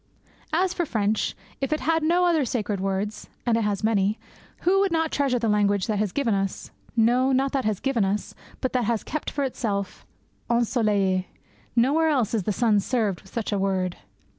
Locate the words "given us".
6.11-6.71, 7.79-8.33